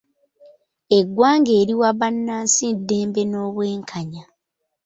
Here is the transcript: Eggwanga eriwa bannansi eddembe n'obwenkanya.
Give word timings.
Eggwanga 0.97 1.51
eriwa 1.61 1.89
bannansi 1.99 2.61
eddembe 2.73 3.21
n'obwenkanya. 3.27 4.23